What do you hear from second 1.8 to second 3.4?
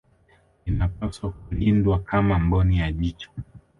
kama mboni ya jicho